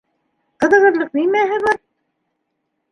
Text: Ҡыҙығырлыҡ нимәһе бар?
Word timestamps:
Ҡыҙығырлыҡ 0.63 1.13
нимәһе 1.19 1.63
бар? 1.67 1.81